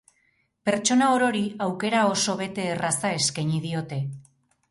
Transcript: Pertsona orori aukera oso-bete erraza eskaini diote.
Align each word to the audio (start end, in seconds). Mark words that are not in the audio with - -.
Pertsona 0.67 1.09
orori 1.17 1.43
aukera 1.65 2.01
oso-bete 2.13 2.65
erraza 2.71 3.11
eskaini 3.21 3.63
diote. 3.67 4.01